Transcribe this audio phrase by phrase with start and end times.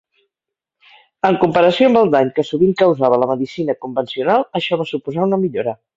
[1.29, 5.41] En comparació amb el dany que sovint causava la medicina convencional, això va suposar una
[5.45, 5.77] millora.